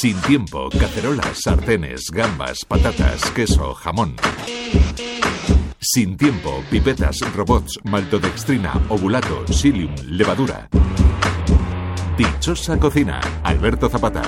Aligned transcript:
Sin 0.00 0.16
tiempo, 0.20 0.68
cacerolas, 0.78 1.40
sartenes, 1.42 2.02
gambas, 2.12 2.64
patatas, 2.64 3.20
queso, 3.32 3.74
jamón. 3.74 4.14
Sin 5.80 6.16
tiempo, 6.16 6.62
pipetas, 6.70 7.18
robots, 7.34 7.80
maltodextrina, 7.82 8.80
ovulato, 8.90 9.44
psyllium, 9.48 9.92
levadura. 10.04 10.68
Dichosa 12.16 12.78
cocina, 12.78 13.20
Alberto 13.42 13.88
Zapata. 13.88 14.22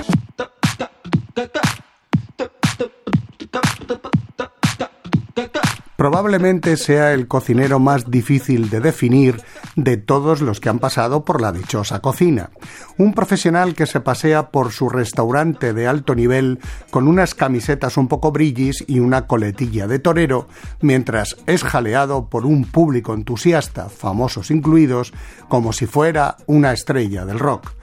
Probablemente 5.95 6.75
sea 6.75 7.13
el 7.13 7.29
cocinero 7.29 7.79
más 7.79 8.11
difícil 8.11 8.69
de 8.69 8.81
definir 8.81 9.41
de 9.75 9.97
todos 9.97 10.41
los 10.41 10.59
que 10.59 10.69
han 10.69 10.79
pasado 10.79 11.23
por 11.25 11.41
la 11.41 11.51
dichosa 11.51 11.99
cocina. 11.99 12.51
Un 12.97 13.13
profesional 13.13 13.73
que 13.75 13.85
se 13.85 14.01
pasea 14.01 14.51
por 14.51 14.71
su 14.71 14.89
restaurante 14.89 15.73
de 15.73 15.87
alto 15.87 16.15
nivel 16.15 16.59
con 16.89 17.07
unas 17.07 17.35
camisetas 17.35 17.97
un 17.97 18.07
poco 18.07 18.31
brillis 18.31 18.83
y 18.87 18.99
una 18.99 19.27
coletilla 19.27 19.87
de 19.87 19.99
torero, 19.99 20.47
mientras 20.81 21.37
es 21.47 21.63
jaleado 21.63 22.29
por 22.29 22.45
un 22.45 22.65
público 22.65 23.13
entusiasta, 23.13 23.89
famosos 23.89 24.51
incluidos, 24.51 25.13
como 25.47 25.73
si 25.73 25.85
fuera 25.85 26.37
una 26.47 26.73
estrella 26.73 27.25
del 27.25 27.39
rock. 27.39 27.73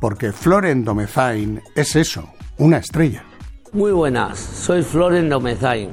Porque 0.00 0.32
Florent 0.32 0.84
Domezain 0.84 1.62
es 1.74 1.96
eso, 1.96 2.28
una 2.58 2.78
estrella. 2.78 3.24
Muy 3.72 3.92
buenas, 3.92 4.38
soy 4.38 4.82
Florent 4.82 5.28
Domezain 5.28 5.90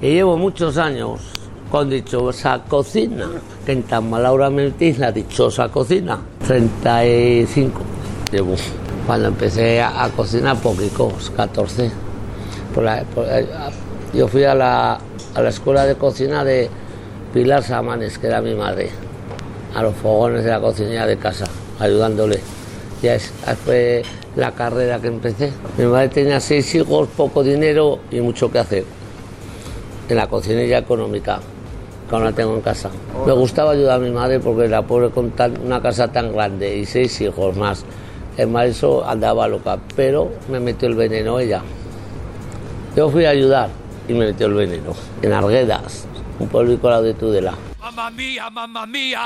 y 0.00 0.10
llevo 0.10 0.36
muchos 0.36 0.76
años 0.76 1.33
con 1.70 1.90
dichosa 1.90 2.62
cocina, 2.68 3.28
que 3.64 3.72
en 3.72 3.82
Tamalaura 3.82 4.50
Meltín 4.50 4.96
la 4.98 5.12
dichosa 5.12 5.68
cocina, 5.68 6.18
35 6.46 7.80
llevo. 8.30 8.54
Cuando 9.06 9.28
empecé 9.28 9.82
a, 9.82 10.08
cocinar 10.16 10.56
poquicos, 10.60 11.30
14. 11.36 11.86
Eh, 11.86 13.46
yo 14.14 14.28
fui 14.28 14.44
a 14.44 14.54
la, 14.54 14.98
a 15.34 15.42
la 15.42 15.48
escuela 15.48 15.84
de 15.84 15.96
cocina 15.96 16.42
de 16.44 16.70
Pilar 17.32 17.62
Samanes, 17.62 18.18
que 18.18 18.28
era 18.28 18.40
mi 18.40 18.54
madre, 18.54 18.90
a 19.74 19.82
los 19.82 19.94
fogones 19.94 20.44
de 20.44 20.50
la 20.50 20.60
cocina 20.60 21.06
de 21.06 21.18
casa, 21.18 21.44
ayudándole. 21.78 22.40
Ya 23.02 23.18
fue 23.64 24.02
la 24.36 24.52
carrera 24.52 24.98
que 24.98 25.08
empecé. 25.08 25.52
Mi 25.76 25.84
madre 25.84 26.08
tenía 26.08 26.40
seis 26.40 26.74
hijos, 26.74 27.08
poco 27.14 27.42
dinero 27.42 27.98
y 28.10 28.20
mucho 28.20 28.50
que 28.50 28.58
hacer 28.58 28.84
en 30.08 30.16
la 30.16 30.26
cocinilla 30.26 30.78
económica, 30.78 31.40
que 32.14 32.16
aún 32.16 32.24
la 32.24 32.32
tengo 32.32 32.54
en 32.54 32.60
casa. 32.60 32.90
Me 33.26 33.32
gustaba 33.32 33.72
ayudar 33.72 33.96
a 33.96 33.98
mi 33.98 34.10
madre 34.10 34.38
porque 34.40 34.68
la 34.68 34.82
pobre 34.82 35.10
con 35.10 35.32
una 35.64 35.82
casa 35.82 36.08
tan 36.08 36.32
grande 36.32 36.76
y 36.76 36.86
seis 36.86 37.20
hijos 37.20 37.56
más. 37.56 37.84
En 38.36 38.56
eso 38.58 39.04
andaba 39.08 39.48
loca, 39.48 39.78
pero 39.96 40.30
me 40.48 40.60
metió 40.60 40.88
el 40.88 40.94
veneno 40.94 41.38
ella. 41.38 41.62
Yo 42.96 43.10
fui 43.10 43.24
a 43.24 43.30
ayudar 43.30 43.70
y 44.08 44.12
me 44.12 44.26
metió 44.26 44.46
el 44.46 44.54
veneno. 44.54 44.92
En 45.22 45.32
Arguedas, 45.32 46.06
un 46.38 46.48
pueblo 46.48 46.78
al 46.84 46.90
lado 46.90 47.02
de 47.04 47.14
Tudela. 47.14 47.54
mía, 48.16 48.50
mía, 48.50 48.86
mía, 48.86 49.20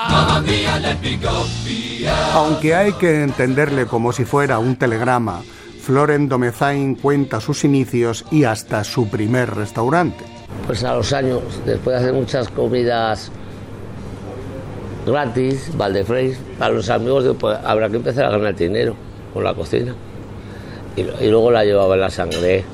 Aunque 2.34 2.74
hay 2.74 2.92
que 2.92 3.22
entenderle 3.22 3.86
como 3.86 4.12
si 4.12 4.24
fuera 4.24 4.58
un 4.58 4.76
telegrama, 4.76 5.42
Floren 5.82 6.28
Domezain 6.28 6.94
cuenta 6.94 7.40
sus 7.40 7.64
inicios 7.64 8.26
y 8.30 8.44
hasta 8.44 8.84
su 8.84 9.08
primer 9.08 9.54
restaurante 9.54 10.37
pues 10.66 10.84
a 10.84 10.94
los 10.94 11.12
años, 11.12 11.40
después 11.64 11.96
de 11.96 12.02
hacer 12.02 12.12
muchas 12.12 12.48
comidas 12.48 13.30
gratis, 15.06 15.70
Valdefreis, 15.76 16.38
para 16.58 16.74
los 16.74 16.88
amigos, 16.90 17.34
pues 17.38 17.58
habrá 17.64 17.88
que 17.88 17.96
empezar 17.96 18.26
a 18.26 18.30
ganar 18.30 18.54
dinero 18.54 18.94
con 19.32 19.44
la 19.44 19.54
cocina. 19.54 19.94
Y, 20.96 21.02
luego 21.28 21.50
la 21.50 21.64
llevaba 21.64 21.94
en 21.94 22.00
la 22.00 22.10
sangre. 22.10 22.64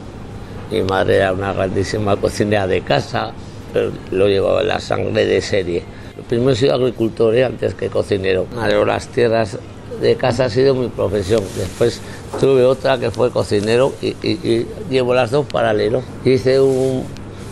Mi 0.70 0.82
madre 0.82 1.16
era 1.16 1.32
una 1.32 1.52
grandísima 1.52 2.16
cocinera 2.16 2.66
de 2.66 2.80
casa, 2.80 3.32
pero 3.72 3.92
lo 4.10 4.28
llevaba 4.28 4.62
en 4.62 4.68
la 4.68 4.80
sangre 4.80 5.26
de 5.26 5.40
serie. 5.40 5.82
Primero 6.28 6.52
he 6.52 6.56
sido 6.56 6.74
agricultor 6.74 7.36
antes 7.42 7.74
que 7.74 7.88
cocinero. 7.88 8.46
las 8.86 9.08
tierras 9.08 9.58
de 10.00 10.16
casa 10.16 10.46
ha 10.46 10.50
sido 10.50 10.74
mi 10.74 10.88
profesión. 10.88 11.42
Después 11.56 12.00
tuve 12.40 12.64
otra 12.64 12.98
que 12.98 13.10
fue 13.10 13.30
cocinero 13.30 13.92
y, 14.00 14.08
y 14.22 14.66
llevo 14.90 15.14
las 15.14 15.30
dos 15.30 15.46
paralelos. 15.46 16.02
Hice 16.24 16.60
un, 16.60 17.04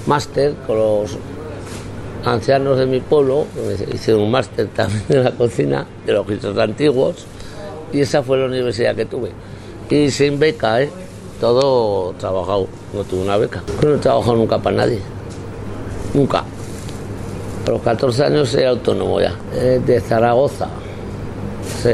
máster 0.06 0.54
con 0.66 0.78
los 0.78 1.18
ancianos 2.24 2.78
de 2.78 2.86
mi 2.86 3.00
pueblo, 3.00 3.46
hice 3.92 4.14
un 4.14 4.30
máster 4.30 4.68
también 4.68 5.04
en 5.08 5.24
la 5.24 5.32
cocina 5.32 5.86
de 6.06 6.12
los 6.12 6.26
registros 6.26 6.58
antiguos 6.58 7.26
y 7.92 8.00
esa 8.00 8.22
fue 8.22 8.38
la 8.38 8.46
universidad 8.46 8.94
que 8.94 9.06
tuve. 9.06 9.30
Y 9.90 10.10
sin 10.10 10.38
beca, 10.38 10.80
¿eh? 10.80 10.90
todo 11.40 12.14
trabajado, 12.18 12.68
no 12.94 13.04
tuve 13.04 13.22
una 13.22 13.36
beca. 13.36 13.62
no 13.82 13.94
he 13.94 13.98
trabajado 13.98 14.36
nunca 14.36 14.58
para 14.58 14.76
nadie, 14.76 15.00
nunca. 16.14 16.44
A 17.66 17.70
los 17.70 17.82
14 17.82 18.24
años 18.24 18.54
era 18.54 18.70
autónomo 18.70 19.20
ya, 19.20 19.34
eh, 19.54 19.80
de 19.84 20.00
Zaragoza, 20.00 20.68
sí, 21.82 21.90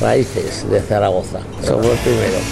raíces 0.00 0.68
de 0.70 0.80
Zaragoza, 0.80 1.40
somos 1.62 1.86
los 1.86 1.98
primeros. 1.98 2.42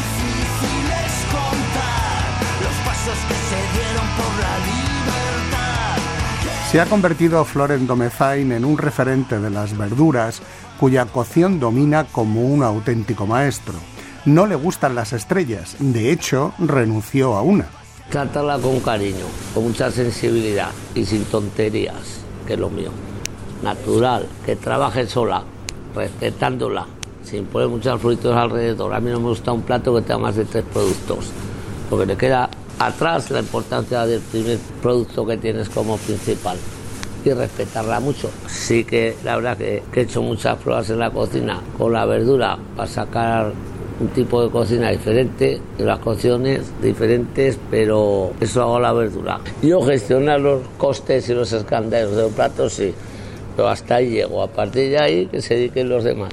Se 6.70 6.82
ha 6.82 6.84
convertido 6.84 7.46
Florent 7.46 7.88
Domezain 7.88 8.52
en 8.52 8.66
un 8.66 8.76
referente 8.76 9.40
de 9.40 9.48
las 9.48 9.74
verduras 9.76 10.42
cuya 10.78 11.06
cocción 11.06 11.58
domina 11.58 12.04
como 12.04 12.42
un 12.42 12.62
auténtico 12.62 13.26
maestro. 13.26 13.72
No 14.26 14.46
le 14.46 14.54
gustan 14.54 14.94
las 14.94 15.14
estrellas, 15.14 15.76
de 15.78 16.12
hecho 16.12 16.52
renunció 16.58 17.36
a 17.36 17.42
una. 17.42 17.66
Tratarla 18.10 18.58
con 18.58 18.80
cariño, 18.80 19.24
con 19.54 19.64
mucha 19.64 19.90
sensibilidad 19.90 20.68
y 20.94 21.06
sin 21.06 21.24
tonterías, 21.24 22.20
que 22.46 22.52
es 22.52 22.58
lo 22.58 22.68
mío. 22.68 22.90
Natural, 23.62 24.28
que 24.44 24.54
trabaje 24.56 25.06
sola, 25.06 25.44
respetándola, 25.94 26.86
sin 27.24 27.46
poner 27.46 27.68
muchos 27.68 27.98
frutos 27.98 28.36
alrededor. 28.36 28.92
A 28.92 29.00
mí 29.00 29.10
no 29.10 29.20
me 29.20 29.28
gusta 29.28 29.52
un 29.52 29.62
plato 29.62 29.94
que 29.94 30.02
tenga 30.02 30.18
más 30.18 30.36
de 30.36 30.44
tres 30.44 30.64
productos, 30.70 31.30
porque 31.88 32.04
le 32.04 32.16
queda 32.18 32.50
atrás 32.78 33.30
la 33.30 33.40
importancia 33.40 34.06
del 34.06 34.20
primer 34.20 34.58
producto 34.80 35.26
que 35.26 35.36
tienes 35.36 35.68
como 35.68 35.96
principal 35.96 36.56
y 37.24 37.30
respetarla 37.32 38.00
mucho. 38.00 38.30
Sí 38.46 38.84
que 38.84 39.16
la 39.24 39.36
verdad 39.36 39.56
que, 39.56 39.82
he 39.94 40.00
hecho 40.00 40.22
muchas 40.22 40.56
pruebas 40.58 40.88
en 40.90 40.98
la 40.98 41.10
cocina 41.10 41.60
con 41.76 41.92
la 41.92 42.04
verdura 42.06 42.58
para 42.76 42.88
sacar 42.88 43.52
un 44.00 44.08
tipo 44.08 44.42
de 44.44 44.50
cocina 44.50 44.90
diferente, 44.90 45.60
las 45.78 45.98
cocciones 45.98 46.70
diferentes, 46.80 47.58
pero 47.68 48.32
eso 48.40 48.62
hago 48.62 48.78
la 48.78 48.92
verdura. 48.92 49.40
Yo 49.60 49.82
gestionar 49.82 50.40
los 50.40 50.62
costes 50.76 51.28
y 51.28 51.34
los 51.34 51.52
escándalos 51.52 52.14
de 52.14 52.24
un 52.26 52.32
plato, 52.32 52.70
sí, 52.70 52.94
pero 53.56 53.68
hasta 53.68 53.96
ahí 53.96 54.10
llego. 54.10 54.40
A 54.40 54.46
partir 54.46 54.90
de 54.90 54.98
ahí, 54.98 55.26
que 55.26 55.42
se 55.42 55.54
dediquen 55.54 55.88
los 55.88 56.04
demás. 56.04 56.30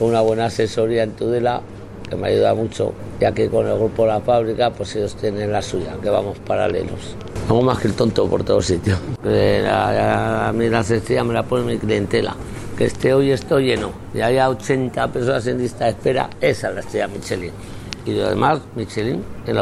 Una 0.00 0.22
buena 0.22 0.46
asesoría 0.46 1.02
en 1.02 1.10
Tudela 1.10 1.60
que 2.08 2.16
me 2.16 2.28
ayuda 2.28 2.54
mucho, 2.54 2.92
ya 3.20 3.32
que 3.32 3.48
con 3.48 3.66
el 3.66 3.76
grupo 3.76 4.06
La 4.06 4.20
Fábrica, 4.20 4.70
pues 4.70 4.94
ellos 4.96 5.14
tienen 5.14 5.52
la 5.52 5.62
suya, 5.62 5.96
que 6.02 6.10
vamos 6.10 6.38
paralelos. 6.38 7.14
Hago 7.48 7.62
más 7.62 7.78
que 7.78 7.88
el 7.88 7.94
tonto 7.94 8.28
por 8.28 8.44
todos 8.44 8.66
sitios. 8.66 8.98
A, 9.24 10.52
mí 10.54 10.68
la 10.68 10.82
cestilla 10.82 11.24
me 11.24 11.34
la 11.34 11.42
pone 11.42 11.64
mi 11.64 11.78
clientela. 11.78 12.36
Que 12.76 12.84
esté 12.84 13.12
hoy 13.12 13.32
esto 13.32 13.58
lleno 13.58 13.90
y 14.14 14.20
haya 14.20 14.48
80 14.48 15.08
personas 15.08 15.46
en 15.48 15.58
lista 15.58 15.86
de 15.86 15.90
espera, 15.90 16.30
esa 16.40 16.68
es 16.68 16.74
la 16.74 16.80
estrella 16.80 17.08
Michelin. 17.08 17.50
Y 18.06 18.12
lo 18.12 18.28
demás, 18.28 18.60
Michelin, 18.76 19.24
en, 19.46 19.56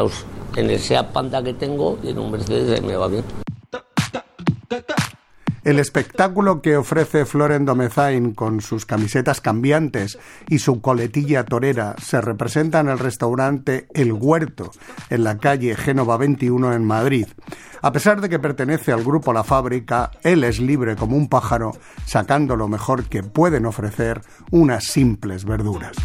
en 0.55 0.69
el 0.69 0.79
SEA 0.79 1.11
Panda 1.11 1.41
que 1.41 1.53
tengo 1.53 1.97
y 2.03 2.09
en 2.09 2.19
un 2.19 2.31
Mercedes 2.31 2.81
me 2.83 2.95
va 2.95 3.07
bien. 3.07 3.23
El 5.67 5.79
espectáculo 5.79 6.61
que 6.61 6.77
ofrece 6.77 7.25
Florent 7.25 7.67
Domezain 7.67 8.33
con 8.33 8.61
sus 8.61 8.85
camisetas 8.85 9.41
cambiantes 9.41 10.17
y 10.47 10.59
su 10.59 10.79
coletilla 10.79 11.43
torera 11.43 11.93
se 12.01 12.21
representa 12.21 12.79
en 12.79 12.87
el 12.87 12.97
restaurante 12.97 13.85
El 13.93 14.13
Huerto, 14.13 14.71
en 15.09 15.25
la 15.25 15.39
calle 15.39 15.75
Génova 15.75 16.15
21 16.15 16.71
en 16.71 16.85
Madrid. 16.85 17.27
A 17.81 17.91
pesar 17.91 18.21
de 18.21 18.29
que 18.29 18.39
pertenece 18.39 18.93
al 18.93 19.03
grupo 19.03 19.33
La 19.33 19.43
Fábrica, 19.43 20.11
él 20.23 20.45
es 20.45 20.61
libre 20.61 20.95
como 20.95 21.17
un 21.17 21.27
pájaro, 21.27 21.73
sacando 22.05 22.55
lo 22.55 22.69
mejor 22.69 23.03
que 23.03 23.21
pueden 23.23 23.65
ofrecer 23.65 24.21
unas 24.51 24.85
simples 24.85 25.43
verduras. 25.43 25.97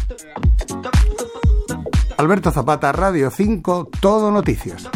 Alberto 2.17 2.51
Zapata, 2.51 2.91
Radio 2.91 3.31
5, 3.31 3.91
Todo 4.01 4.29
Noticias. 4.29 4.89